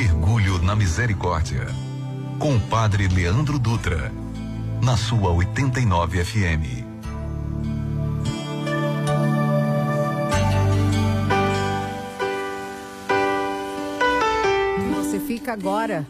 [0.00, 1.66] Mergulho na Misericórdia.
[2.38, 4.10] Com o Padre Leandro Dutra.
[4.82, 6.86] Na sua 89 FM.
[14.96, 16.06] Você fica agora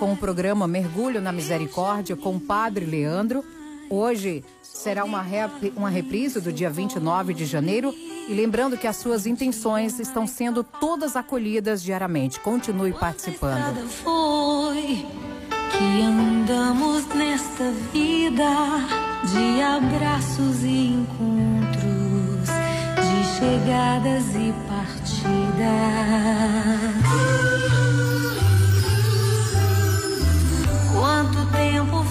[0.00, 3.44] com o programa Mergulho na Misericórdia com o Padre Leandro.
[3.92, 7.94] Hoje será uma, rep, uma reprise do dia 29 de janeiro.
[8.26, 12.40] E lembrando que as suas intenções estão sendo todas acolhidas diariamente.
[12.40, 13.86] Continue participando.
[14.02, 15.04] Foi
[15.72, 18.48] que andamos nesta vida
[19.30, 22.48] de abraços e encontros,
[22.96, 25.12] de chegadas e partidas.
[30.94, 32.01] Quanto tempo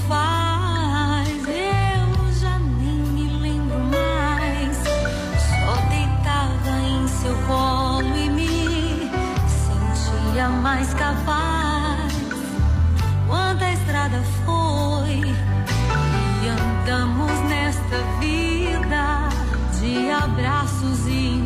[10.71, 12.13] mais capaz.
[13.27, 15.19] Quanta estrada foi
[16.41, 19.27] e andamos nesta vida
[19.81, 21.40] de abraços e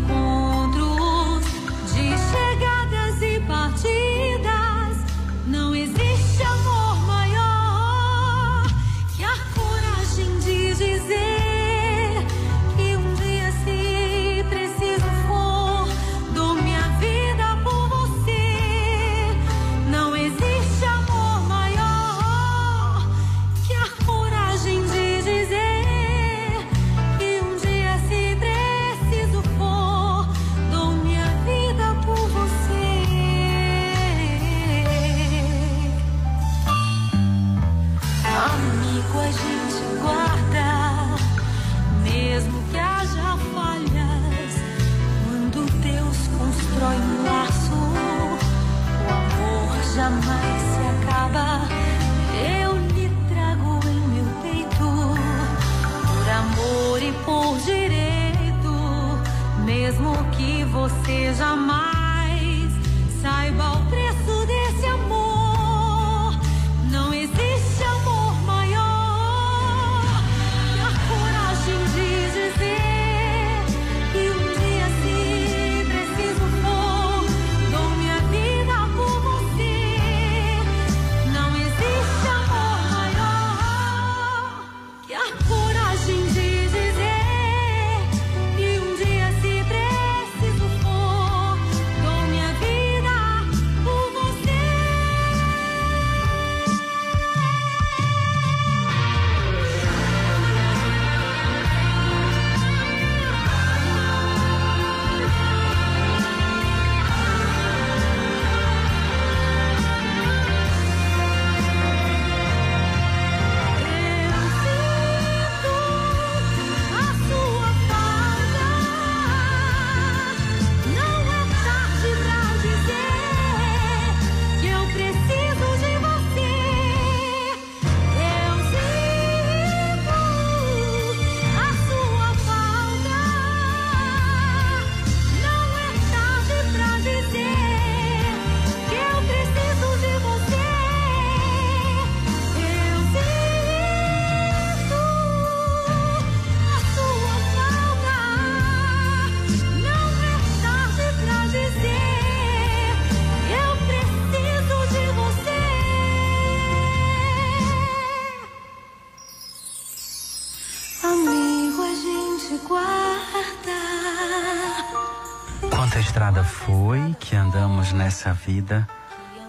[167.85, 168.87] andamos nessa vida,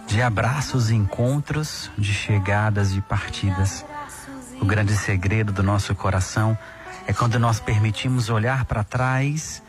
[0.07, 3.85] de abraços e encontros, de chegadas e partidas.
[4.61, 6.57] O grande segredo do nosso coração
[7.07, 9.63] é quando nós permitimos olhar para trás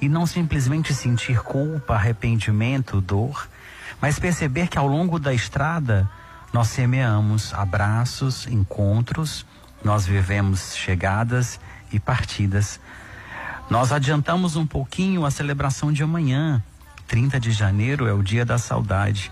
[0.00, 3.48] e não simplesmente sentir culpa, arrependimento, dor,
[4.00, 6.08] mas perceber que ao longo da estrada
[6.52, 9.46] nós semeamos abraços, encontros,
[9.82, 11.58] nós vivemos chegadas
[11.92, 12.78] e partidas.
[13.70, 16.62] Nós adiantamos um pouquinho a celebração de amanhã.
[17.12, 19.30] 30 de janeiro é o dia da saudade.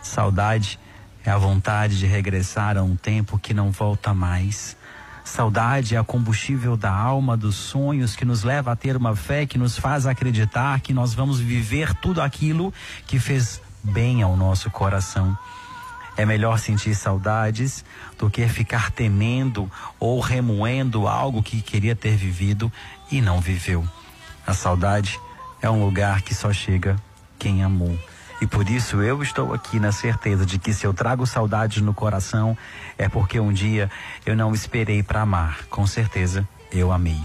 [0.00, 0.80] Saudade
[1.22, 4.74] é a vontade de regressar a um tempo que não volta mais.
[5.26, 9.44] Saudade é a combustível da alma, dos sonhos, que nos leva a ter uma fé
[9.44, 12.72] que nos faz acreditar que nós vamos viver tudo aquilo
[13.06, 15.36] que fez bem ao nosso coração.
[16.16, 17.84] É melhor sentir saudades
[18.18, 19.70] do que ficar temendo
[20.00, 22.72] ou remoendo algo que queria ter vivido
[23.10, 23.86] e não viveu.
[24.46, 25.20] A saudade
[25.60, 26.96] é um lugar que só chega
[27.38, 27.98] quem amou.
[28.40, 31.92] E por isso eu estou aqui na certeza de que se eu trago saudade no
[31.92, 32.56] coração,
[32.96, 33.90] é porque um dia
[34.24, 35.64] eu não esperei para amar.
[35.68, 37.20] Com certeza eu amei.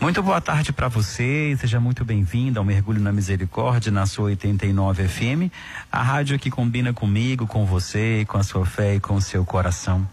[0.00, 5.08] Muito boa tarde para você, seja muito bem-vindo ao Mergulho na Misericórdia na sua 89
[5.08, 5.50] FM,
[5.90, 9.44] a rádio que combina comigo, com você, com a sua fé e com o seu
[9.44, 10.06] coração.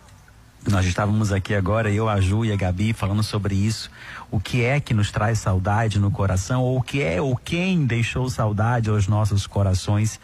[0.69, 3.89] Nós estávamos aqui agora, eu, a Ju e a Gabi, falando sobre isso.
[4.29, 7.83] O que é que nos traz saudade no coração, ou o que é ou quem
[7.85, 10.19] deixou saudade aos nossos corações.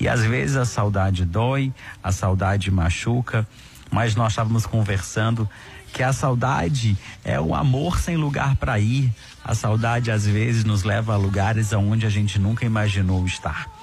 [0.00, 1.72] E às vezes a saudade dói,
[2.02, 3.46] a saudade machuca,
[3.90, 5.48] mas nós estávamos conversando
[5.92, 9.12] que a saudade é um amor sem lugar para ir.
[9.44, 13.77] A saudade às vezes nos leva a lugares aonde a gente nunca imaginou estar.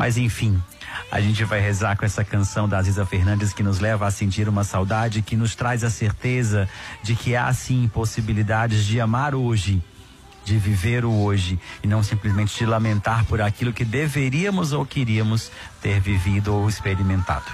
[0.00, 0.58] Mas enfim,
[1.12, 4.48] a gente vai rezar com essa canção da Aziza Fernandes que nos leva a sentir
[4.48, 6.66] uma saudade, que nos traz a certeza
[7.02, 9.84] de que há sim possibilidades de amar hoje,
[10.42, 15.52] de viver o hoje e não simplesmente de lamentar por aquilo que deveríamos ou queríamos
[15.82, 17.52] ter vivido ou experimentado.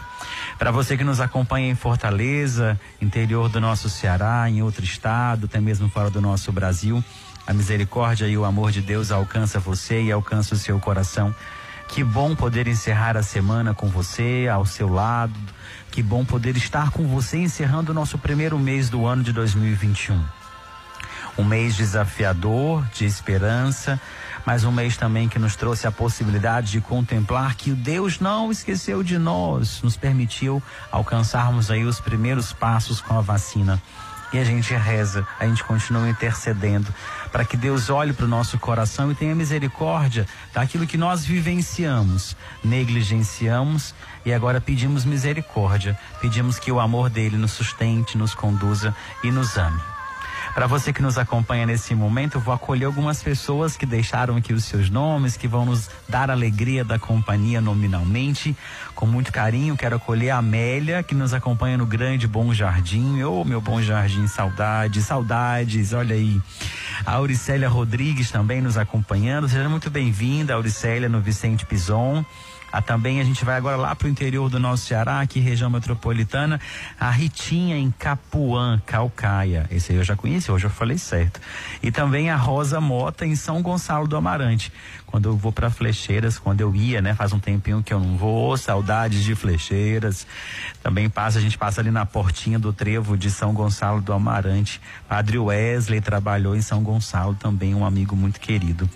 [0.57, 5.59] Para você que nos acompanha em Fortaleza, interior do nosso Ceará, em outro estado, até
[5.59, 7.03] mesmo fora do nosso Brasil,
[7.45, 11.35] a misericórdia e o amor de Deus alcança você e alcança o seu coração.
[11.89, 15.35] Que bom poder encerrar a semana com você, ao seu lado.
[15.91, 20.23] Que bom poder estar com você encerrando o nosso primeiro mês do ano de 2021.
[21.39, 24.01] Um mês desafiador, de esperança,
[24.45, 29.03] mas um mês também que nos trouxe a possibilidade de contemplar que Deus não esqueceu
[29.03, 33.83] de nós, nos permitiu alcançarmos aí os primeiros passos com a vacina.
[34.33, 36.93] E a gente reza, a gente continua intercedendo
[37.37, 42.35] para que Deus olhe para o nosso coração e tenha misericórdia daquilo que nós vivenciamos,
[42.65, 43.95] negligenciamos
[44.25, 49.59] e agora pedimos misericórdia, pedimos que o amor dele nos sustente, nos conduza e nos
[49.59, 49.96] ame.
[50.57, 54.65] Para você que nos acompanha nesse momento, vou acolher algumas pessoas que deixaram aqui os
[54.65, 58.57] seus nomes, que vão nos dar alegria da companhia nominalmente.
[58.95, 63.23] Com muito carinho, quero acolher a Amélia, que nos acompanha no Grande Bom Jardim.
[63.23, 66.41] Ô, oh, meu Bom Jardim, saudades, saudades, olha aí.
[67.05, 69.51] A Auricélia Rodrigues também nos acompanhando.
[69.51, 72.25] Seja muito bem-vinda, Auricélia, no Vicente Pison.
[72.73, 75.71] Ah, também a gente vai agora lá para o interior do nosso Ceará, aqui região
[75.71, 76.61] metropolitana,
[76.99, 79.67] a Ritinha em Capuã, Calcaia.
[79.71, 81.41] Esse aí eu já conheci, hoje eu falei certo.
[81.83, 84.73] E também a Rosa Mota em São Gonçalo do Amarante.
[85.07, 88.17] Quando eu vou para Flecheiras, quando eu ia, né, faz um tempinho que eu não
[88.17, 90.27] vou, saudades de Flecheiras.
[90.83, 94.81] Também passa, a gente passa ali na portinha do trevo de São Gonçalo do Amarante.
[95.09, 98.89] Padre Wesley trabalhou em São Gonçalo também, um amigo muito querido.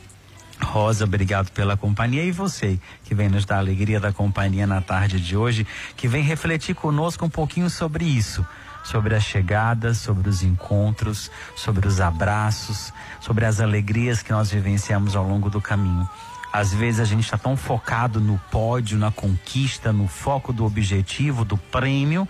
[0.63, 5.21] Rosa, obrigado pela companhia e você que vem nos dar alegria da companhia na tarde
[5.21, 5.67] de hoje,
[5.97, 8.47] que vem refletir conosco um pouquinho sobre isso,
[8.85, 15.17] sobre as chegadas, sobre os encontros, sobre os abraços, sobre as alegrias que nós vivenciamos
[15.17, 16.09] ao longo do caminho.
[16.53, 21.45] Às vezes a gente está tão focado no pódio, na conquista, no foco do objetivo,
[21.45, 22.27] do prêmio,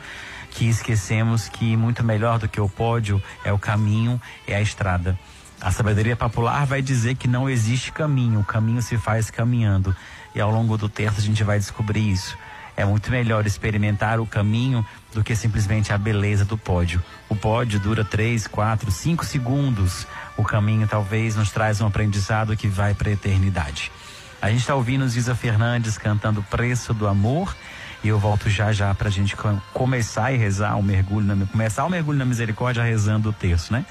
[0.51, 5.19] que esquecemos que muito melhor do que o pódio é o caminho, é a estrada.
[5.61, 9.95] A sabedoria popular vai dizer que não existe caminho, o caminho se faz caminhando.
[10.35, 12.37] E ao longo do texto a gente vai descobrir isso.
[12.75, 17.03] É muito melhor experimentar o caminho do que simplesmente a beleza do pódio.
[17.29, 20.07] O pódio dura 3, 4, 5 segundos.
[20.35, 23.93] O caminho talvez nos traz um aprendizado que vai para a eternidade.
[24.41, 27.55] A gente está ouvindo Ziza Fernandes cantando Preço do Amor
[28.03, 29.37] e eu volto já já para a gente
[29.73, 33.85] começar e rezar o mergulho, na, começar o mergulho na misericórdia rezando o texto, né?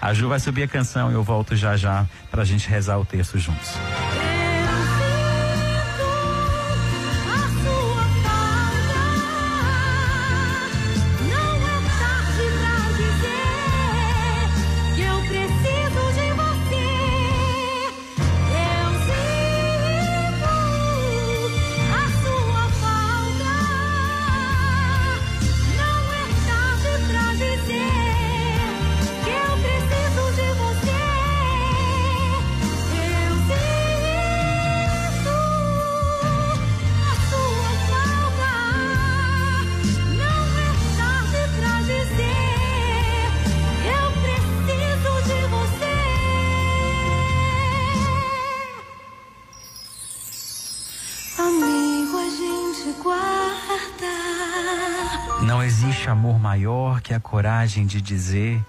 [0.00, 2.98] A Ju vai subir a canção e eu volto já já para a gente rezar
[2.98, 3.74] o texto juntos.
[57.26, 58.64] Coragem de dizer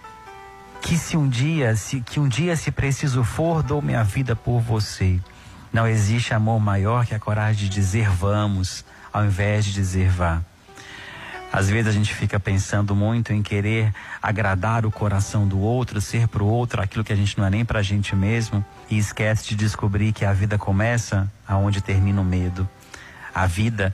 [0.81, 4.59] que se um dia, se que um dia se preciso for, dou minha vida por
[4.59, 5.19] você.
[5.71, 8.83] Não existe amor maior que a coragem de dizer vamos,
[9.13, 10.41] ao invés de dizer vá.
[11.53, 16.27] Às vezes a gente fica pensando muito em querer agradar o coração do outro, ser
[16.27, 18.97] para o outro aquilo que a gente não é nem para a gente mesmo e
[18.97, 22.67] esquece de descobrir que a vida começa aonde termina o medo.
[23.35, 23.93] A vida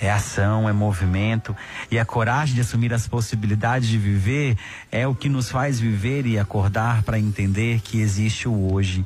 [0.00, 1.56] é ação, é movimento
[1.90, 4.56] e a coragem de assumir as possibilidades de viver
[4.90, 9.04] é o que nos faz viver e acordar para entender que existe o hoje.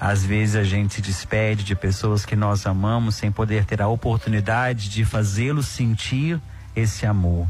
[0.00, 3.88] Às vezes a gente se despede de pessoas que nós amamos sem poder ter a
[3.88, 6.40] oportunidade de fazê-los sentir
[6.74, 7.46] esse amor.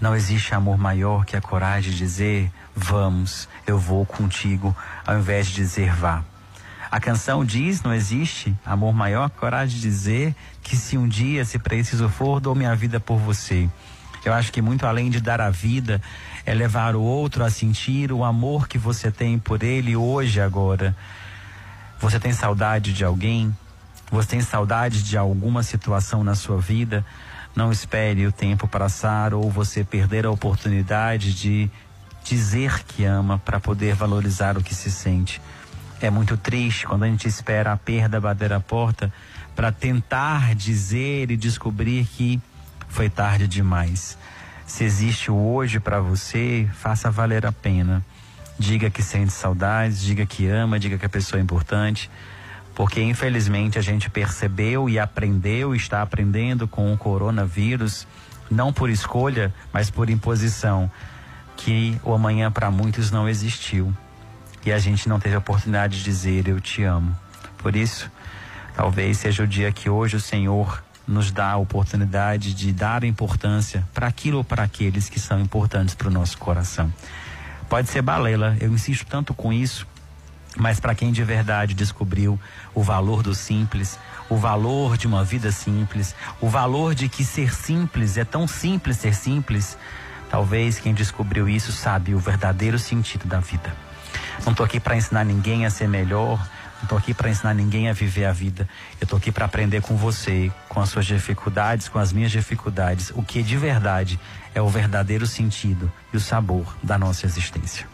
[0.00, 4.76] Não existe amor maior que a coragem de dizer vamos, eu vou contigo,
[5.06, 6.22] ao invés de dizer vá.
[6.90, 11.58] A canção diz: não existe amor maior coragem de dizer que se um dia, se
[11.58, 13.68] preciso for, dou minha vida por você.
[14.24, 16.00] Eu acho que muito além de dar a vida,
[16.46, 20.96] é levar o outro a sentir o amor que você tem por ele hoje, agora.
[22.00, 23.54] Você tem saudade de alguém?
[24.10, 27.04] Você tem saudade de alguma situação na sua vida?
[27.54, 31.70] Não espere o tempo passar ou você perder a oportunidade de
[32.24, 35.40] dizer que ama para poder valorizar o que se sente.
[36.00, 39.12] É muito triste quando a gente espera a perda bater a porta
[39.54, 42.40] para tentar dizer e descobrir que
[42.88, 44.18] foi tarde demais.
[44.66, 48.04] Se existe o hoje para você, faça valer a pena.
[48.58, 52.10] Diga que sente saudades, diga que ama, diga que a pessoa é importante
[52.74, 58.06] porque infelizmente a gente percebeu e aprendeu, está aprendendo com o coronavírus,
[58.50, 60.90] não por escolha, mas por imposição,
[61.56, 63.94] que o amanhã para muitos não existiu.
[64.64, 67.14] E a gente não teve a oportunidade de dizer eu te amo.
[67.58, 68.10] Por isso,
[68.74, 73.86] talvez seja o dia que hoje o Senhor nos dá a oportunidade de dar importância
[73.92, 76.92] para aquilo ou para aqueles que são importantes para o nosso coração.
[77.68, 79.86] Pode ser balela, eu insisto tanto com isso,
[80.56, 82.40] mas para quem de verdade descobriu
[82.74, 83.98] o valor do simples,
[84.30, 88.96] o valor de uma vida simples, o valor de que ser simples é tão simples
[88.96, 89.76] ser simples,
[90.30, 93.74] talvez quem descobriu isso sabe o verdadeiro sentido da vida.
[94.44, 96.38] Não estou aqui para ensinar ninguém a ser melhor,
[96.76, 98.68] não estou aqui para ensinar ninguém a viver a vida.
[99.00, 103.10] Eu estou aqui para aprender com você, com as suas dificuldades, com as minhas dificuldades,
[103.14, 104.18] o que de verdade
[104.54, 107.86] é o verdadeiro sentido e o sabor da nossa existência.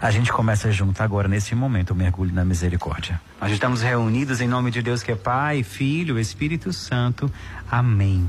[0.00, 3.20] A gente começa junto agora, nesse momento, o mergulho na misericórdia.
[3.40, 7.30] Nós estamos reunidos em nome de Deus que é Pai, Filho, Espírito Santo.
[7.70, 8.28] Amém.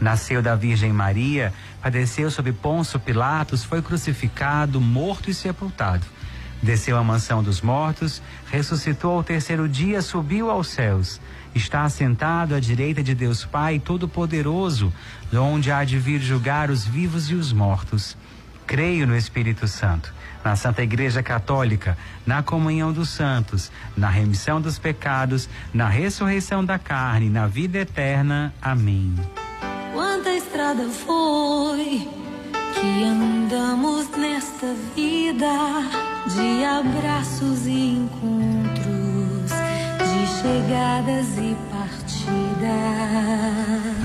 [0.00, 1.52] Nasceu da Virgem Maria,
[1.82, 6.06] padeceu sob Ponço Pilatos, foi crucificado, morto e sepultado.
[6.62, 11.20] Desceu à mansão dos mortos, ressuscitou ao terceiro dia, subiu aos céus.
[11.54, 14.92] Está assentado à direita de Deus Pai Todo-Poderoso,
[15.32, 18.16] onde há de vir julgar os vivos e os mortos.
[18.66, 20.12] Creio no Espírito Santo
[20.44, 26.78] na Santa Igreja Católica, na comunhão dos santos, na remissão dos pecados, na ressurreição da
[26.78, 28.54] carne, na vida eterna.
[28.60, 29.14] Amém.
[30.00, 32.08] Quanta estrada foi
[32.74, 35.46] que andamos nesta vida
[36.26, 39.50] de abraços e encontros,
[39.98, 42.70] de chegadas e partidas.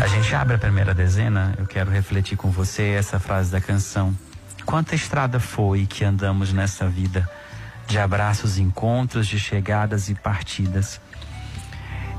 [0.01, 4.13] A gente abre a primeira dezena, eu quero refletir com você essa frase da canção.
[4.65, 7.25] Quanta estrada foi que andamos nessa vida,
[7.87, 10.99] de abraços, encontros, de chegadas e partidas.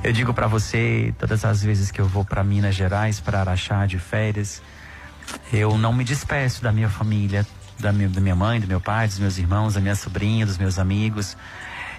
[0.06, 3.86] Eu digo para você, todas as vezes que eu vou para Minas Gerais, para Araxá
[3.86, 4.62] de férias,
[5.52, 7.44] eu não me despeço da minha família,
[7.76, 10.58] da minha, da minha mãe, do meu pai, dos meus irmãos, da minha sobrinha, dos
[10.58, 11.36] meus amigos.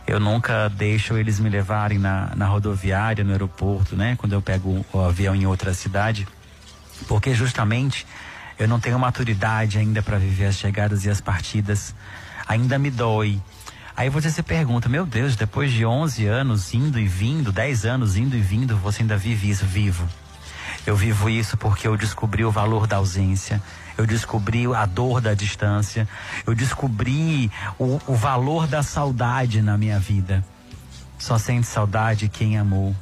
[0.08, 4.16] Eu nunca deixo eles me levarem na, na rodoviária, no aeroporto, né?
[4.18, 6.26] Quando eu pego o avião em outra cidade.
[7.10, 8.08] Porque justamente
[8.58, 11.94] eu não tenho maturidade ainda para viver as chegadas e as partidas.
[12.48, 13.38] Ainda me dói.
[13.98, 18.16] Aí você se pergunta, meu Deus, depois de 11 anos indo e vindo, 10 anos
[18.16, 20.08] indo e vindo, você ainda vive isso vivo.
[20.86, 23.60] Eu vivo isso porque eu descobri o valor da ausência.
[23.98, 26.08] Eu descobri a dor da distância.
[26.46, 30.46] Eu descobri o, o valor da saudade na minha vida.
[31.18, 32.96] Só sente saudade quem amou.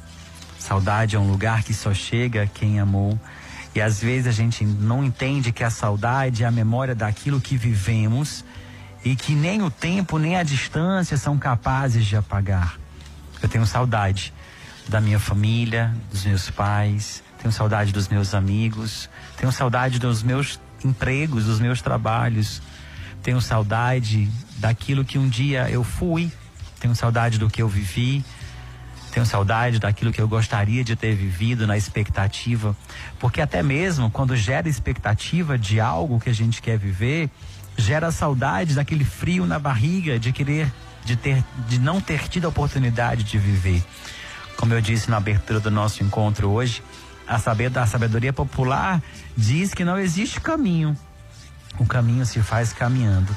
[0.58, 3.20] Saudade é um lugar que só chega quem amou.
[3.74, 7.58] E às vezes a gente não entende que a saudade é a memória daquilo que
[7.58, 8.42] vivemos
[9.06, 12.76] e que nem o tempo nem a distância são capazes de apagar.
[13.40, 14.34] Eu tenho saudade
[14.88, 20.58] da minha família, dos meus pais, tenho saudade dos meus amigos, tenho saudade dos meus
[20.84, 22.60] empregos, dos meus trabalhos,
[23.22, 26.28] tenho saudade daquilo que um dia eu fui,
[26.80, 28.24] tenho saudade do que eu vivi,
[29.12, 32.76] tenho saudade daquilo que eu gostaria de ter vivido na expectativa,
[33.20, 37.30] porque até mesmo quando gera expectativa de algo que a gente quer viver,
[37.76, 40.72] gera saudade daquele frio na barriga de querer
[41.04, 43.84] de ter de não ter tido a oportunidade de viver.
[44.56, 46.82] Como eu disse na abertura do nosso encontro hoje,
[47.26, 47.38] a
[47.86, 49.02] sabedoria popular
[49.36, 50.96] diz que não existe caminho.
[51.78, 53.36] O caminho se faz caminhando.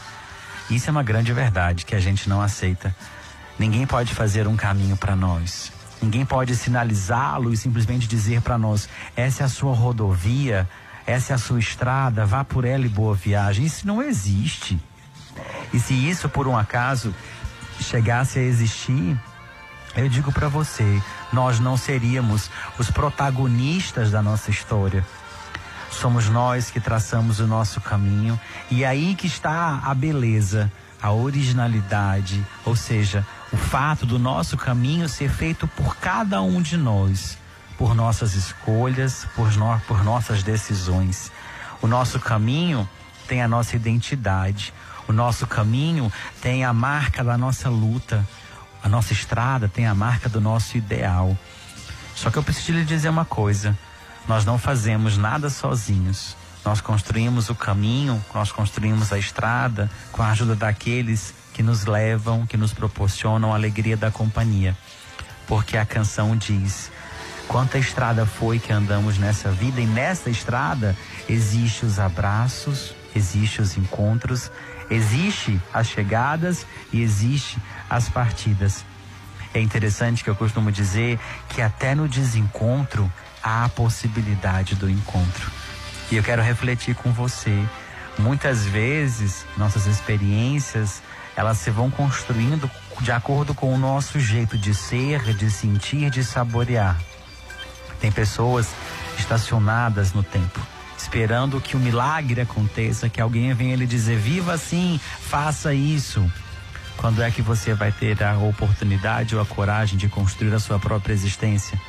[0.70, 2.96] Isso é uma grande verdade que a gente não aceita.
[3.58, 5.72] Ninguém pode fazer um caminho para nós.
[6.02, 10.70] Ninguém pode sinalizá-lo e simplesmente dizer para nós: essa é a sua rodovia,
[11.10, 13.66] essa é a sua estrada, vá por ela e boa viagem.
[13.66, 14.80] Isso não existe.
[15.74, 17.16] E se isso por um acaso
[17.82, 19.20] chegasse a existir,
[19.96, 21.02] eu digo para você,
[21.34, 25.04] nós não seríamos os protagonistas da nossa história.
[25.90, 28.40] Somos nós que traçamos o nosso caminho
[28.70, 34.56] e é aí que está a beleza, a originalidade, ou seja, o fato do nosso
[34.56, 37.39] caminho ser feito por cada um de nós,
[37.80, 41.32] por nossas escolhas, por, no, por nossas decisões.
[41.82, 42.88] O nosso caminho
[43.26, 44.74] tem a nossa identidade,
[45.08, 48.28] o nosso caminho tem a marca da nossa luta,
[48.84, 51.38] a nossa estrada tem a marca do nosso ideal.
[52.14, 53.78] Só que eu preciso lhe dizer uma coisa:
[54.28, 56.36] nós não fazemos nada sozinhos.
[56.66, 62.46] Nós construímos o caminho, nós construímos a estrada com a ajuda daqueles que nos levam,
[62.46, 64.78] que nos proporcionam a alegria da companhia.
[65.48, 66.92] Porque a canção diz:
[67.50, 70.96] quanta estrada foi que andamos nessa vida, e nessa estrada
[71.28, 74.52] existe os abraços, existe os encontros,
[74.88, 77.58] existe as chegadas e existe
[77.90, 78.86] as partidas.
[79.52, 85.52] É interessante que eu costumo dizer que até no desencontro há a possibilidade do encontro.
[86.12, 87.66] E eu quero refletir com você.
[88.20, 91.02] Muitas vezes nossas experiências
[91.36, 92.70] elas se vão construindo
[93.02, 97.09] de acordo com o nosso jeito de ser, de sentir, de saborear.
[98.00, 98.68] Tem pessoas
[99.18, 100.60] estacionadas no tempo,
[100.98, 106.32] esperando que o milagre aconteça, que alguém venha lhe dizer: viva assim, faça isso.
[106.98, 110.78] Quando é que você vai ter a oportunidade ou a coragem de construir a sua
[110.78, 111.80] própria existência?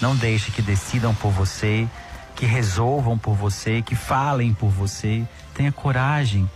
[0.00, 1.86] Não deixe que decidam por você,
[2.34, 5.22] que resolvam por você, que falem por você.
[5.54, 6.50] Tenha coragem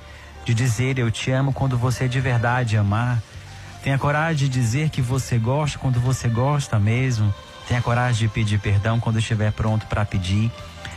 [0.45, 3.23] de dizer eu te amo quando você de verdade amar.
[3.85, 7.33] Tenha coragem de dizer que você gosta quando você gosta mesmo.
[7.67, 10.51] Tenha coragem de pedir perdão quando estiver pronto para pedir.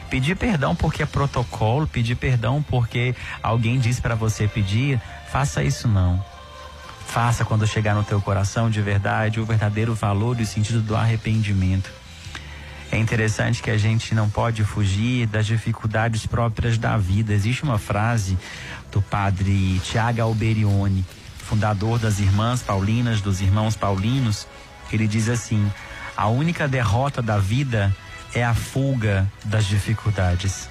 [0.10, 5.00] Pedir perdão porque é protocolo, pedir perdão porque alguém disse para você pedir,
[5.32, 6.24] faça isso não.
[7.08, 10.96] Faça quando chegar no teu coração de verdade o verdadeiro valor e o sentido do
[10.96, 11.92] arrependimento.
[12.92, 17.34] É interessante que a gente não pode fugir das dificuldades próprias da vida.
[17.34, 18.38] Existe uma frase
[18.92, 21.06] do padre Tiago Alberione,
[21.38, 24.48] fundador das Irmãs Paulinas, dos Irmãos Paulinos,
[24.92, 25.72] ele diz assim:
[26.20, 27.96] a única derrota da vida
[28.36, 30.68] é a fuga das dificuldades.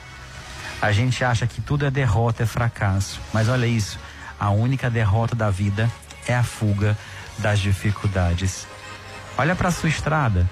[0.79, 3.99] A gente acha que tudo é derrota, é fracasso, mas olha isso:
[4.39, 5.91] a única derrota da vida
[6.27, 6.95] é a fuga
[7.39, 8.67] das dificuldades.
[9.39, 10.47] Olha para a sua estrada.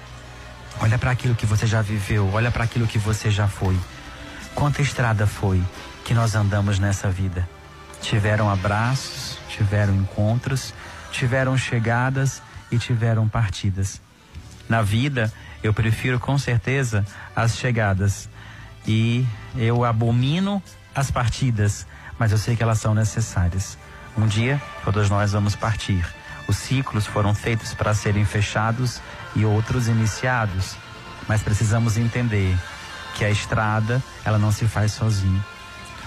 [0.81, 3.77] Olha para aquilo que você já viveu, olha para aquilo que você já foi.
[4.55, 5.63] Quanta estrada foi
[6.05, 7.47] que nós andamos nessa vida?
[8.01, 10.73] Tiveram abraços, tiveram encontros,
[11.11, 14.01] tiveram chegadas e tiveram partidas.
[14.69, 15.31] Na vida,
[15.63, 18.29] eu prefiro com certeza as chegadas
[18.85, 19.25] e
[19.55, 20.61] eu abomino
[20.95, 21.85] as partidas,
[22.17, 23.77] mas eu sei que elas são necessárias.
[24.17, 26.05] Um dia, todos nós vamos partir.
[26.47, 29.01] Os ciclos foram feitos para serem fechados
[29.35, 30.75] e outros iniciados,
[31.27, 32.57] mas precisamos entender
[33.15, 35.43] que a estrada, ela não se faz sozinho.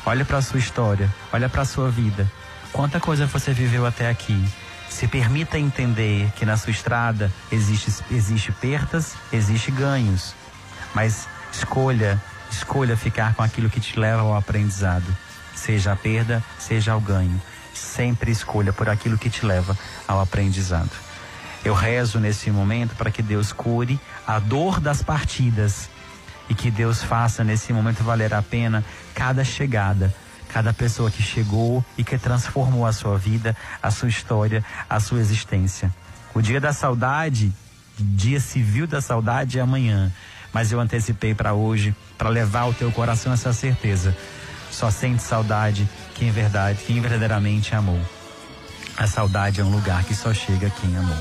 [0.07, 2.31] Olha para a sua história, olha para a sua vida.
[2.73, 4.49] Quanta coisa você viveu até aqui.
[4.91, 10.35] Se permita entender que na sua estrada existe, existe perdas, existe ganhos.
[10.95, 15.07] Mas escolha, escolha ficar com aquilo que te leva ao aprendizado.
[15.55, 17.41] Seja a perda, seja o ganho.
[17.73, 20.91] Sempre escolha por aquilo que te leva ao aprendizado.
[21.65, 25.89] Eu rezo nesse momento para que Deus cure a dor das partidas
[26.49, 30.13] e que Deus faça nesse momento valer a pena cada chegada,
[30.53, 35.21] cada pessoa que chegou e que transformou a sua vida, a sua história, a sua
[35.21, 35.93] existência.
[36.35, 37.53] O dia da saudade,
[37.99, 40.13] dia civil da saudade é amanhã,
[40.53, 44.17] mas eu antecipei para hoje, para levar ao teu coração essa certeza.
[44.71, 48.01] Só sente saudade quem verdade, quem verdadeiramente amou.
[48.97, 51.17] A saudade é um lugar que só chega quem amou.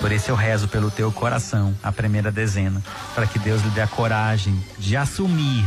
[0.00, 2.82] Por isso eu rezo pelo teu coração, a primeira dezena,
[3.14, 5.66] para que Deus lhe dê a coragem de assumir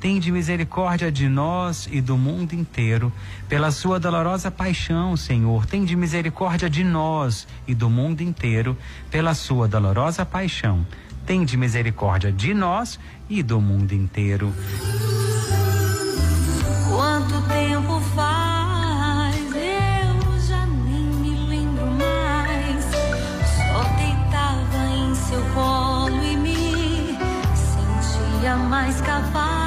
[0.00, 3.12] Tende misericórdia de nós e do mundo inteiro,
[3.46, 5.66] pela sua dolorosa paixão, Senhor.
[5.66, 8.78] Tende misericórdia de nós e do mundo inteiro,
[9.10, 10.86] pela sua dolorosa paixão.
[11.26, 14.54] Tende misericórdia de nós e do mundo inteiro.
[16.88, 19.36] Quanto tempo faz?
[19.54, 22.84] Eu já nem me lembro mais.
[23.54, 27.18] Só deitava em seu colo e me
[27.54, 29.59] sentia mais capaz.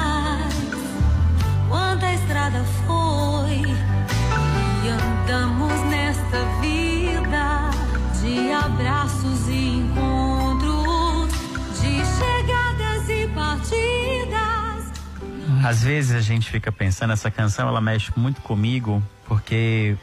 [15.64, 19.96] Às vezes a gente fica pensando, essa canção ela mexe muito comigo, porque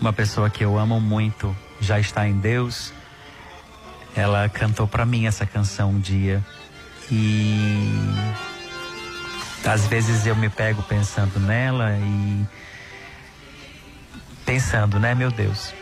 [0.00, 2.90] uma pessoa que eu amo muito já está em Deus.
[4.16, 6.42] Ela cantou para mim essa canção um dia
[7.12, 7.92] e
[9.62, 12.46] às vezes eu me pego pensando nela e
[14.46, 15.74] pensando, né, meu Deus,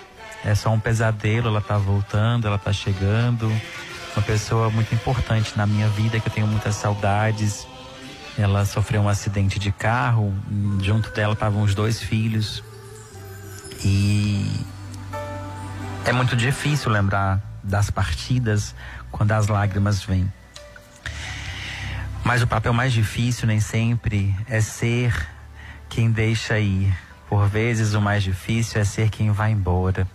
[0.45, 3.47] é só um pesadelo, ela tá voltando, ela tá chegando,
[4.17, 7.68] uma pessoa muito importante na minha vida que eu tenho muitas saudades.
[8.39, 10.33] Ela sofreu um acidente de carro,
[10.81, 12.63] junto dela estavam os dois filhos.
[13.85, 14.65] E
[16.05, 18.77] é muito difícil lembrar das partidas
[19.11, 20.33] quando as lágrimas vêm.
[22.23, 25.29] Mas o papel mais difícil nem sempre é ser
[25.89, 26.97] quem deixa ir.
[27.29, 30.07] Por vezes o mais difícil é ser quem vai embora.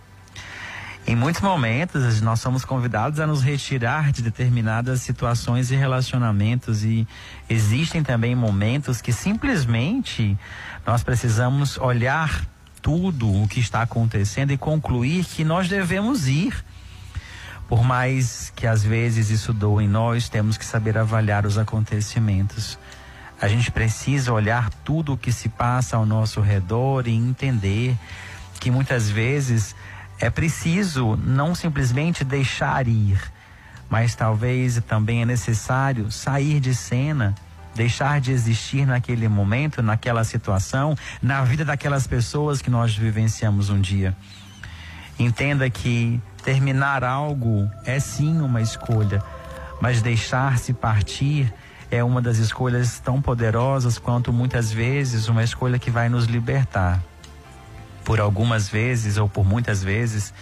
[1.06, 7.06] Em muitos momentos nós somos convidados a nos retirar de determinadas situações e relacionamentos e
[7.50, 10.38] existem também momentos que simplesmente
[10.88, 12.46] nós precisamos olhar
[12.82, 16.64] tudo o que está acontecendo e concluir que nós devemos ir.
[17.68, 22.80] Por mais que às vezes isso doa em nós, temos que saber avaliar os acontecimentos.
[23.42, 27.98] A gente precisa olhar tudo o que se passa ao nosso redor e entender
[28.60, 29.76] que muitas vezes
[30.24, 33.20] é preciso não simplesmente deixar ir,
[33.90, 37.36] mas talvez também é necessário sair de cena,
[37.76, 43.82] deixar de existir naquele momento, naquela situação, na vida daquelas pessoas que nós vivenciamos um
[43.82, 44.16] dia.
[45.20, 49.22] Entenda que terminar algo é sim uma escolha,
[49.82, 51.54] mas deixar-se partir
[51.92, 57.04] é uma das escolhas tão poderosas quanto muitas vezes uma escolha que vai nos libertar.
[58.04, 60.34] Por algumas vezes ou por muitas vezes,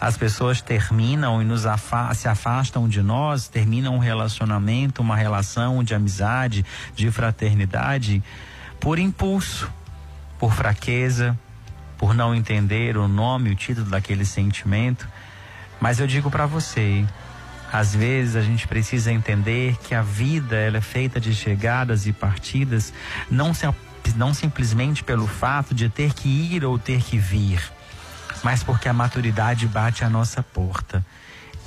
[0.00, 5.82] as pessoas terminam e nos afa se afastam de nós, terminam um relacionamento, uma relação
[5.82, 8.22] de amizade, de fraternidade,
[8.80, 9.70] por impulso,
[10.38, 11.38] por fraqueza,
[11.96, 15.08] por não entender o nome, o título daquele sentimento.
[15.80, 17.06] Mas eu digo para você,
[17.72, 22.12] às vezes a gente precisa entender que a vida ela é feita de chegadas e
[22.12, 22.92] partidas,
[23.30, 23.66] não, se,
[24.16, 27.60] não simplesmente pelo fato de ter que ir ou ter que vir,
[28.42, 31.04] mas porque a maturidade bate à nossa porta.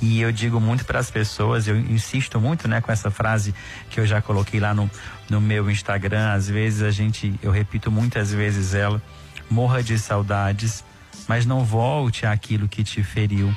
[0.00, 3.52] E eu digo muito para as pessoas, eu insisto muito, né, com essa frase
[3.90, 4.88] que eu já coloquei lá no,
[5.28, 6.32] no meu Instagram.
[6.32, 9.02] Às vezes a gente, eu repito muitas vezes ela,
[9.50, 10.84] morra de saudades,
[11.26, 13.52] mas não volte àquilo que te feriu.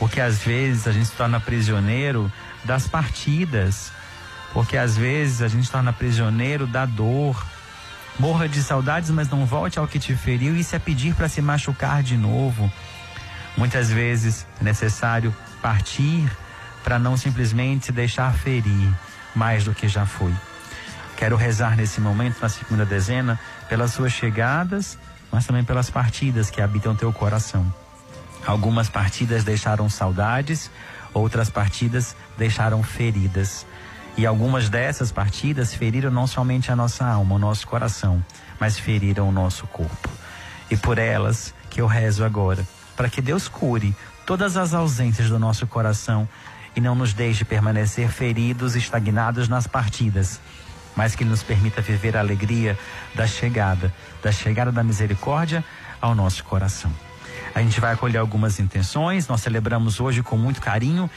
[0.00, 2.30] Porque às vezes a gente se torna prisioneiro
[2.64, 3.92] das partidas,
[4.52, 7.46] porque às vezes a gente se torna prisioneiro da dor,
[8.18, 10.56] Morra de saudades, mas não volte ao que te feriu.
[10.56, 12.70] Isso é pedir para se machucar de novo.
[13.56, 16.28] Muitas vezes é necessário partir
[16.82, 18.92] para não simplesmente se deixar ferir
[19.34, 20.34] mais do que já foi.
[21.16, 24.98] Quero rezar nesse momento, na segunda dezena, pelas suas chegadas,
[25.30, 27.72] mas também pelas partidas que habitam teu coração.
[28.46, 30.70] Algumas partidas deixaram saudades,
[31.12, 33.66] outras partidas deixaram feridas.
[34.18, 38.20] E algumas dessas partidas feriram não somente a nossa alma, o nosso coração,
[38.58, 40.08] mas feriram o nosso corpo.
[40.68, 43.94] E por elas que eu rezo agora, para que Deus cure
[44.26, 46.28] todas as ausências do nosso coração
[46.74, 50.40] e não nos deixe permanecer feridos estagnados nas partidas,
[50.96, 52.76] mas que nos permita viver a alegria
[53.14, 55.64] da chegada, da chegada da misericórdia
[56.00, 56.90] ao nosso coração.
[57.54, 59.28] A gente vai acolher algumas intenções.
[59.28, 61.08] Nós celebramos hoje com muito carinho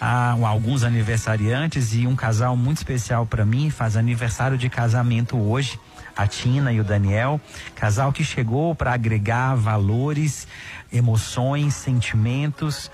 [0.00, 5.78] a, alguns aniversariantes e um casal muito especial para mim faz aniversário de casamento hoje.
[6.16, 7.40] A Tina e o Daniel,
[7.74, 10.46] casal que chegou para agregar valores,
[10.92, 12.88] emoções, sentimentos.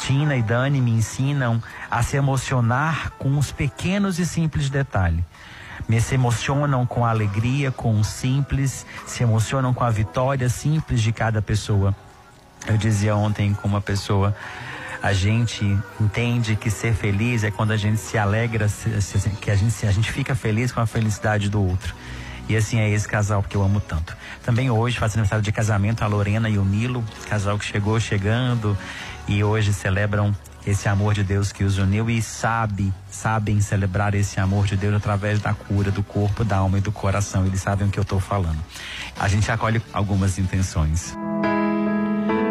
[0.00, 5.24] Tina e Dani me ensinam a se emocionar com os pequenos e simples detalhes
[5.88, 11.00] me se emocionam com a alegria, com o simples, se emocionam com a vitória simples
[11.00, 11.94] de cada pessoa.
[12.66, 14.36] Eu dizia ontem com uma pessoa,
[15.02, 18.66] a gente entende que ser feliz é quando a gente se alegra,
[19.40, 21.94] que a gente, a gente fica feliz com a felicidade do outro.
[22.48, 24.16] E assim é esse casal que eu amo tanto.
[24.42, 28.76] Também hoje faz aniversário de casamento a Lorena e o Nilo, casal que chegou chegando
[29.28, 30.34] e hoje celebram
[30.66, 34.94] esse amor de Deus que os uniu e sabe, sabem celebrar esse amor de Deus
[34.94, 37.46] através da cura do corpo, da alma e do coração.
[37.46, 38.58] Eles sabem o que eu estou falando.
[39.18, 41.14] A gente acolhe algumas intenções.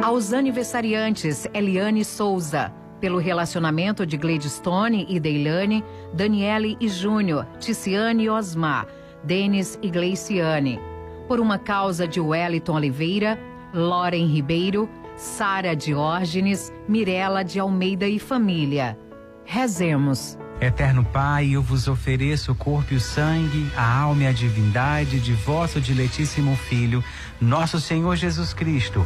[0.08, 8.30] Aos aniversariantes, Eliane Souza, pelo relacionamento de Gladstone e Deilane, Daniele e Júnior, Ticiane e
[8.30, 8.88] Osmar,
[9.22, 10.80] Denis e Gleiciane.
[11.28, 13.38] Por uma causa de Wellington Oliveira,
[13.74, 18.98] Loren Ribeiro, Sara Diógenes, Mirela de Almeida e família.
[19.44, 20.38] Rezemos.
[20.60, 25.20] Eterno Pai, eu vos ofereço o corpo e o sangue, a alma e a divindade
[25.20, 27.04] de vosso diletíssimo Filho,
[27.40, 29.06] nosso Senhor Jesus Cristo,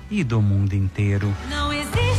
[0.11, 1.33] e do mundo inteiro.
[1.49, 2.10] Não existe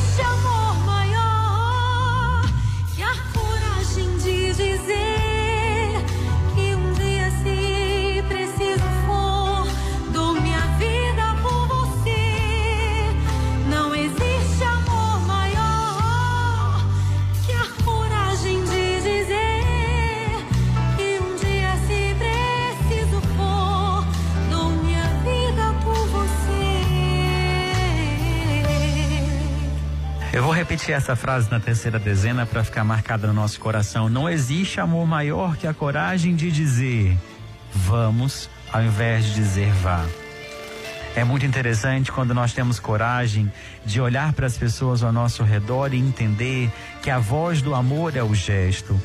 [30.83, 34.09] repetir essa frase na terceira dezena para ficar marcada no nosso coração.
[34.09, 37.17] Não existe amor maior que a coragem de dizer
[37.73, 40.05] vamos, ao invés de dizer vá.
[41.15, 43.53] É muito interessante quando nós temos coragem
[43.85, 46.69] de olhar para as pessoas ao nosso redor e entender
[47.01, 49.01] que a voz do amor é o gesto.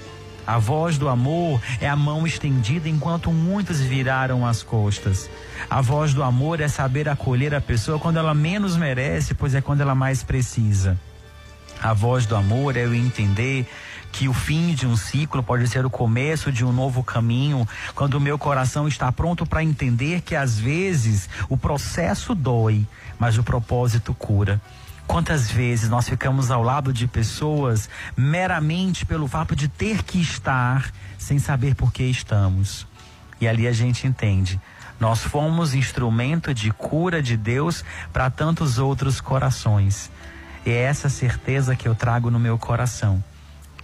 [0.47, 5.29] A voz do amor é a mão estendida enquanto muitos viraram as costas.
[5.69, 9.61] A voz do amor é saber acolher a pessoa quando ela menos merece, pois é
[9.61, 10.97] quando ela mais precisa.
[11.81, 13.69] A voz do amor é eu entender
[14.11, 18.15] que o fim de um ciclo pode ser o começo de um novo caminho, quando
[18.15, 22.85] o meu coração está pronto para entender que às vezes o processo dói,
[23.19, 24.59] mas o propósito cura.
[25.05, 30.91] Quantas vezes nós ficamos ao lado de pessoas meramente pelo fato de ter que estar
[31.17, 32.85] sem saber por que estamos?
[33.39, 34.59] E ali a gente entende.
[34.99, 40.11] Nós fomos instrumento de cura de Deus para tantos outros corações.
[40.69, 43.23] É essa certeza que eu trago no meu coração.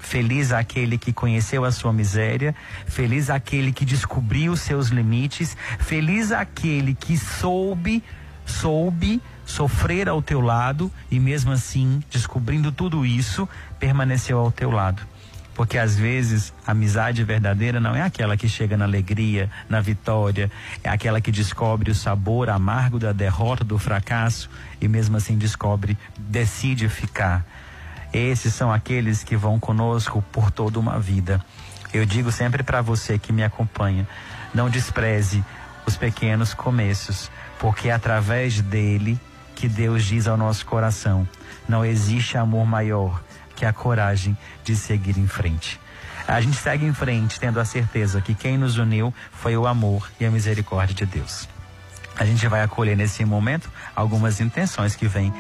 [0.01, 2.53] Feliz aquele que conheceu a sua miséria,
[2.85, 8.03] feliz aquele que descobriu seus limites, feliz aquele que soube,
[8.45, 13.47] soube sofrer ao teu lado e mesmo assim, descobrindo tudo isso,
[13.79, 15.12] permaneceu ao teu lado.
[15.55, 20.51] Porque às vezes a amizade verdadeira não é aquela que chega na alegria, na vitória,
[20.83, 24.49] é aquela que descobre o sabor amargo da derrota, do fracasso
[24.81, 27.45] e mesmo assim descobre, decide ficar.
[28.11, 31.43] Esses são aqueles que vão conosco por toda uma vida.
[31.93, 34.07] Eu digo sempre para você que me acompanha,
[34.53, 35.43] não despreze
[35.85, 39.19] os pequenos começos, porque é através dele
[39.55, 41.27] que Deus diz ao nosso coração:
[41.67, 43.21] não existe amor maior
[43.55, 45.79] que a coragem de seguir em frente.
[46.27, 50.09] A gente segue em frente tendo a certeza que quem nos uniu foi o amor
[50.19, 51.47] e a misericórdia de Deus.
[52.17, 55.33] A gente vai acolher nesse momento algumas intenções que vêm.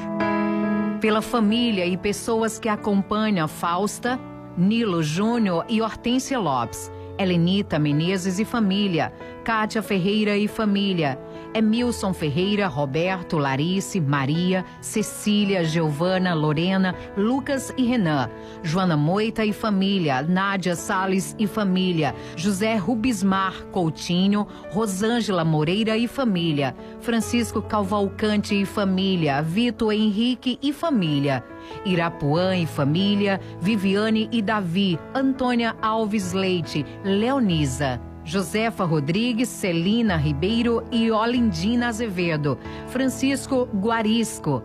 [0.99, 4.19] Pela família e pessoas que acompanham Fausta,
[4.57, 11.19] Nilo Júnior e Hortência Lopes, Helenita Menezes e família, Kátia Ferreira e família,
[11.53, 18.29] Emilson Ferreira, Roberto, Larice, Maria, Cecília, Giovana, Lorena, Lucas e Renan,
[18.63, 26.75] Joana Moita e família, Nádia Sales e família, José Rubismar Coutinho, Rosângela Moreira e família,
[27.01, 31.43] Francisco Calvalcante e família, Vitor Henrique e família,
[31.85, 38.12] Irapuã e família, Viviane e Davi, Antônia Alves Leite, Leonisa.
[38.23, 42.57] Josefa Rodrigues, Celina Ribeiro e Olindina Azevedo,
[42.87, 44.63] Francisco Guarisco,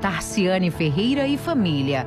[0.00, 2.06] Tarciane Ferreira e família.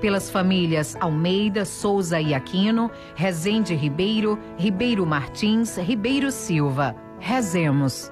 [0.00, 6.94] Pelas famílias Almeida, Souza e Aquino, Rezende Ribeiro, Ribeiro Martins, Ribeiro Silva.
[7.18, 8.11] Rezemos.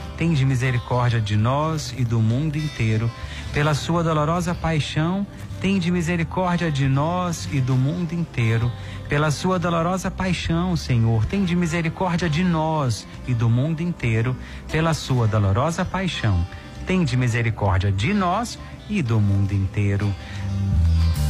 [0.21, 3.09] Tende misericórdia de nós e do mundo inteiro,
[3.51, 5.25] pela sua dolorosa paixão
[5.61, 8.71] Tende misericórdia de nós e do mundo inteiro.
[9.07, 14.35] Pela sua dolorosa paixão, Senhor, tende misericórdia de nós e do mundo inteiro.
[14.71, 16.43] Pela sua dolorosa paixão,
[16.87, 18.57] tende misericórdia de nós
[18.89, 20.11] e do mundo inteiro.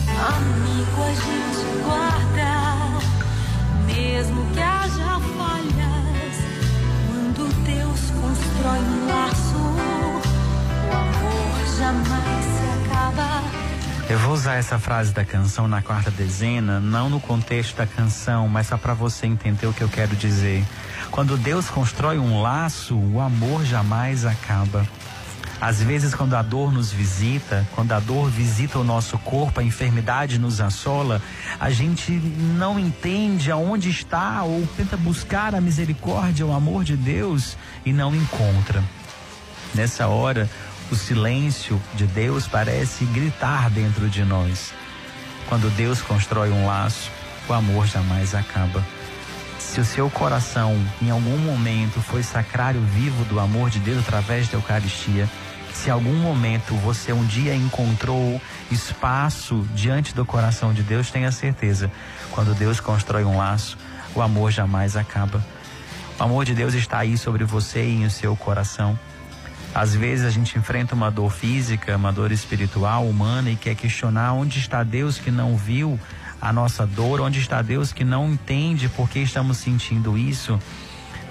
[0.08, 2.31] Amigo, a gente guarda,
[8.64, 13.44] Um laço, o amor jamais se acaba.
[14.08, 18.48] Eu vou usar essa frase da canção na quarta dezena, não no contexto da canção,
[18.48, 20.64] mas só para você entender o que eu quero dizer.
[21.10, 24.86] Quando Deus constrói um laço, o amor jamais acaba.
[25.62, 29.64] Às vezes, quando a dor nos visita, quando a dor visita o nosso corpo, a
[29.64, 31.22] enfermidade nos assola,
[31.60, 37.56] a gente não entende aonde está ou tenta buscar a misericórdia, o amor de Deus
[37.86, 38.84] e não encontra.
[39.76, 40.50] Nessa hora,
[40.92, 44.74] o silêncio de Deus parece gritar dentro de nós.
[45.48, 47.12] Quando Deus constrói um laço,
[47.48, 48.84] o amor jamais acaba.
[49.60, 54.50] Se o seu coração em algum momento foi sacrário vivo do amor de Deus através
[54.50, 55.30] da Eucaristia,
[55.82, 58.40] se algum momento você um dia encontrou
[58.70, 61.92] espaço diante do coração de Deus, tenha certeza,
[62.30, 63.80] quando Deus constrói um laço,
[64.14, 65.44] o amor jamais acaba.
[66.20, 68.98] O amor de Deus está aí sobre você e em seu coração.
[69.74, 74.34] Às vezes a gente enfrenta uma dor física, uma dor espiritual, humana e quer questionar
[74.34, 76.00] onde está Deus que não viu
[76.40, 80.60] a nossa dor, onde está Deus que não entende por que estamos sentindo isso.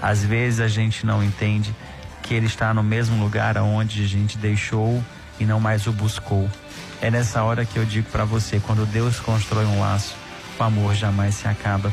[0.01, 1.73] Às vezes a gente não entende
[2.21, 5.03] que Ele está no mesmo lugar aonde a gente deixou
[5.39, 6.49] e não mais o buscou.
[7.01, 10.15] É nessa hora que eu digo para você, quando Deus constrói um laço,
[10.59, 11.91] o amor jamais se acaba.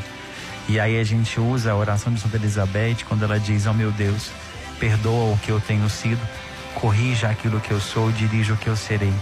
[0.67, 3.91] E aí a gente usa a oração de Santa Elizabeth quando ela diz: "Oh meu
[3.91, 4.29] Deus,
[4.79, 6.21] perdoa o que eu tenho sido,
[6.75, 9.13] corrija aquilo que eu sou, dirija o que eu serei.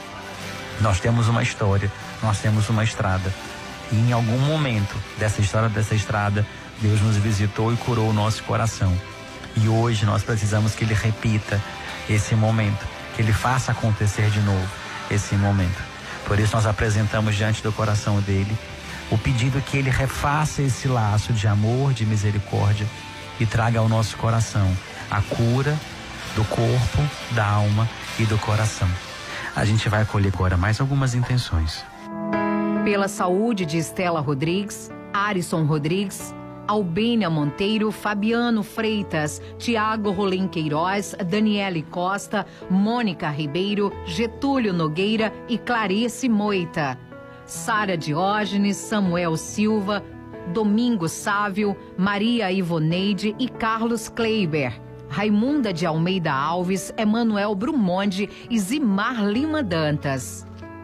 [0.82, 1.91] Nós temos uma história,
[2.22, 3.34] nós temos uma estrada.
[3.91, 6.45] E em algum momento dessa história, dessa estrada,
[6.82, 8.93] Deus nos visitou e curou o nosso coração.
[9.56, 11.62] E hoje nós precisamos que Ele repita
[12.10, 12.86] esse momento,
[13.16, 14.68] que Ele faça acontecer de novo
[15.10, 15.82] esse momento.
[16.26, 18.58] Por isso nós apresentamos diante do coração dele
[19.10, 22.86] o pedido que ele refaça esse laço de amor, de misericórdia
[23.39, 24.70] e traga ao nosso coração
[25.10, 25.78] a cura
[26.36, 27.88] do corpo, da alma
[28.20, 28.89] e do coração.
[29.56, 31.84] A gente vai acolher agora mais algumas intenções.
[32.84, 36.34] Pela saúde de Estela Rodrigues, Arison Rodrigues,
[36.68, 46.28] Albênia Monteiro, Fabiano Freitas, Tiago Rolim Queiroz, Daniele Costa, Mônica Ribeiro, Getúlio Nogueira e Clarice
[46.28, 46.99] Moita.
[47.45, 50.03] Sara Diógenes, Samuel Silva,
[50.53, 54.82] Domingo Sávio, Maria Ivoneide e Carlos Kleiber.
[55.09, 60.45] Raimunda de Almeida Alves, Emanuel Brumonde e Zimar Lima Dantas.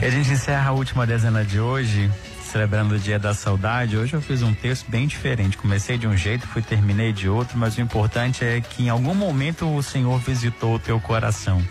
[0.00, 2.10] E a gente encerra a última dezena de hoje,
[2.42, 3.98] celebrando o Dia da Saudade.
[3.98, 5.58] Hoje eu fiz um texto bem diferente.
[5.58, 9.14] Comecei de um jeito, fui terminei de outro, mas o importante é que em algum
[9.14, 11.62] momento o Senhor visitou o teu coração.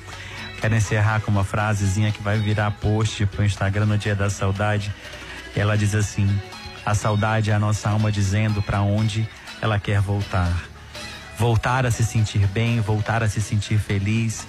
[0.62, 4.94] Quero encerrar com uma frasezinha que vai virar post pro Instagram no Dia da Saudade.
[5.56, 6.30] Ela diz assim:
[6.86, 9.28] A saudade é a nossa alma dizendo para onde
[9.60, 10.54] ela quer voltar.
[11.36, 14.46] Voltar a se sentir bem, voltar a se sentir feliz.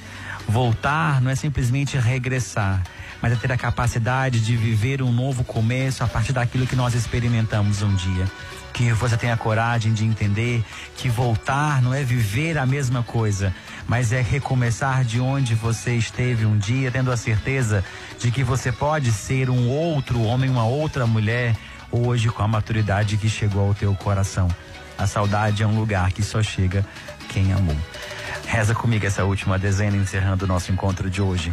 [0.47, 2.83] Voltar não é simplesmente regressar,
[3.21, 6.95] mas é ter a capacidade de viver um novo começo a partir daquilo que nós
[6.95, 8.27] experimentamos um dia.
[8.73, 10.65] Que você tenha coragem de entender
[10.97, 13.55] que voltar não é viver a mesma coisa,
[13.87, 17.85] mas é recomeçar de onde você esteve um dia, tendo a certeza
[18.19, 21.57] de que você pode ser um outro homem, uma outra mulher,
[21.91, 24.49] hoje com a maturidade que chegou ao teu coração.
[24.97, 26.87] A saudade é um lugar que só chega
[27.29, 27.77] quem amou.
[28.47, 31.53] Reza comigo essa última dezena, encerrando o nosso encontro de hoje.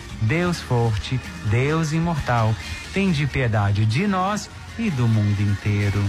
[0.61, 2.55] Forte, Deus Imortal.
[2.93, 6.01] Tende piedade de nós e do mundo inteiro.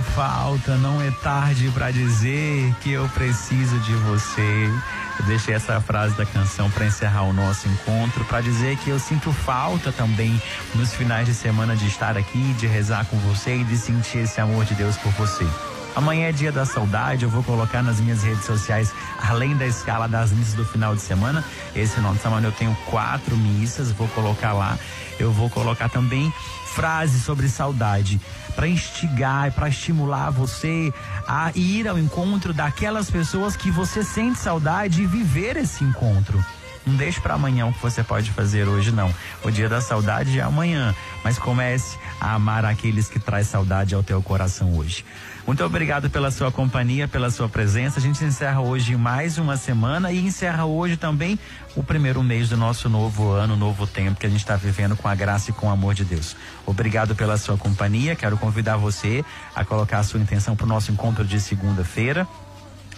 [0.00, 4.70] Falta, não é tarde para dizer que eu preciso de você.
[5.18, 8.98] Eu deixei essa frase da canção para encerrar o nosso encontro, para dizer que eu
[8.98, 10.40] sinto falta também
[10.74, 14.40] nos finais de semana de estar aqui, de rezar com você e de sentir esse
[14.40, 15.46] amor de Deus por você.
[15.94, 20.06] Amanhã é dia da saudade, eu vou colocar nas minhas redes sociais, além da escala
[20.06, 21.44] das missas do final de semana.
[21.74, 24.78] Esse final de semana eu tenho quatro missas, vou colocar lá.
[25.18, 26.32] Eu vou colocar também
[26.74, 28.20] frases sobre saudade
[28.54, 30.92] para instigar para estimular você
[31.26, 36.42] a ir ao encontro daquelas pessoas que você sente saudade e viver esse encontro.
[36.86, 39.14] Não deixe para amanhã o que você pode fazer hoje, não.
[39.44, 44.02] O dia da saudade é amanhã, mas comece a amar aqueles que traz saudade ao
[44.02, 45.04] teu coração hoje.
[45.46, 47.98] Muito obrigado pela sua companhia, pela sua presença.
[47.98, 51.38] A gente encerra hoje mais uma semana e encerra hoje também
[51.74, 55.08] o primeiro mês do nosso novo ano, novo tempo que a gente está vivendo com
[55.08, 56.36] a graça e com o amor de Deus.
[56.66, 58.14] Obrigado pela sua companhia.
[58.14, 59.24] Quero convidar você
[59.54, 62.28] a colocar a sua intenção para o nosso encontro de segunda-feira.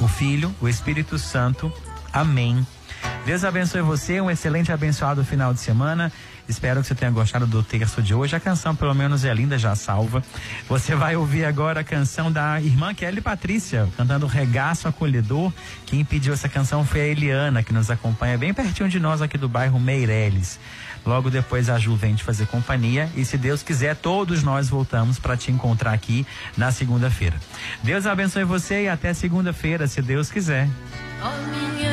[0.00, 1.72] o Filho, o Espírito Santo.
[2.12, 2.66] Amém.
[3.24, 6.12] Deus abençoe você, um excelente abençoado final de semana.
[6.48, 8.34] Espero que você tenha gostado do texto de hoje.
[8.34, 10.24] A canção, pelo menos, é linda, já salva.
[10.68, 15.52] Você vai ouvir agora a canção da irmã Kelly Patrícia, cantando Regaço Acolhedor.
[15.86, 19.38] Quem pediu essa canção foi a Eliana, que nos acompanha bem pertinho de nós aqui
[19.38, 20.58] do bairro Meireles.
[21.06, 25.20] Logo depois a Ju vem te fazer companhia e se Deus quiser, todos nós voltamos
[25.20, 27.36] para te encontrar aqui na segunda-feira.
[27.84, 30.68] Deus abençoe você e até segunda-feira, se Deus quiser.
[31.22, 31.91] Ó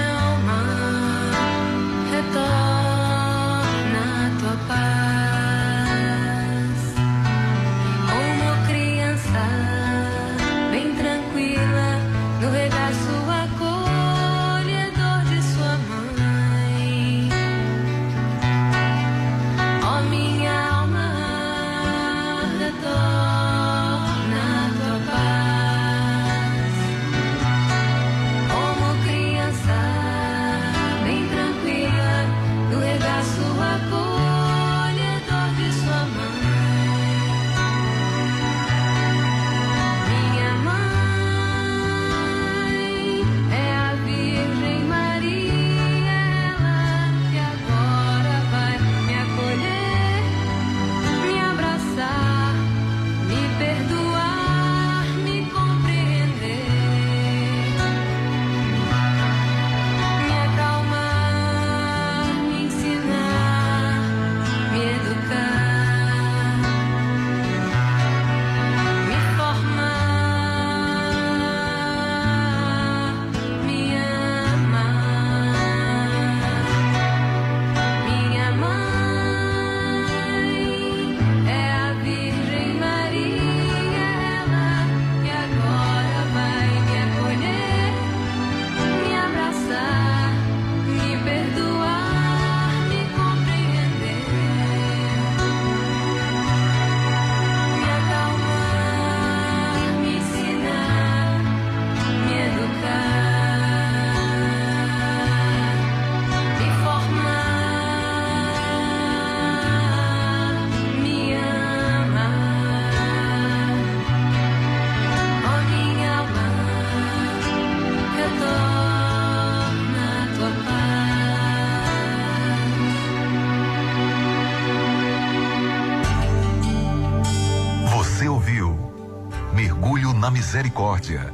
[130.40, 131.34] Misericórdia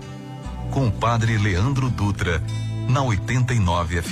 [0.71, 2.41] com o Padre Leandro Dutra
[2.89, 4.09] na 89 FM.